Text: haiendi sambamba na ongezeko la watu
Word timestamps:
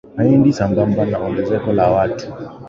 haiendi 0.17 0.53
sambamba 0.53 1.05
na 1.05 1.19
ongezeko 1.19 1.73
la 1.73 1.87
watu 1.91 2.27